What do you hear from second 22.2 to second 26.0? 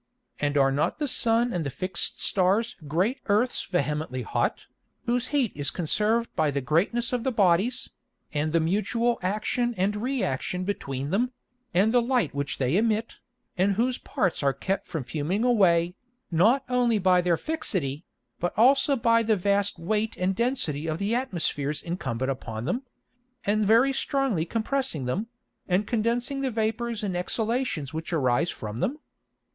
upon them; and very strongly compressing them, and